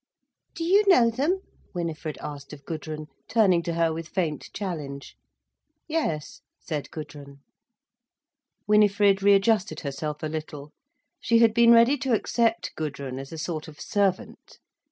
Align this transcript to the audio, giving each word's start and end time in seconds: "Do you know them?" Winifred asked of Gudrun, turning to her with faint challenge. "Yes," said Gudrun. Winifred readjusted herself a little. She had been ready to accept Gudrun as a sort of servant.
"Do 0.55 0.63
you 0.63 0.83
know 0.87 1.11
them?" 1.11 1.41
Winifred 1.75 2.17
asked 2.21 2.53
of 2.53 2.65
Gudrun, 2.65 3.05
turning 3.29 3.61
to 3.61 3.75
her 3.75 3.93
with 3.93 4.07
faint 4.07 4.49
challenge. 4.51 5.15
"Yes," 5.87 6.41
said 6.59 6.89
Gudrun. 6.89 7.41
Winifred 8.65 9.21
readjusted 9.21 9.81
herself 9.81 10.23
a 10.23 10.27
little. 10.27 10.71
She 11.19 11.37
had 11.37 11.53
been 11.53 11.71
ready 11.71 11.99
to 11.99 12.13
accept 12.15 12.73
Gudrun 12.75 13.19
as 13.19 13.31
a 13.31 13.37
sort 13.37 13.67
of 13.67 13.79
servant. 13.79 14.57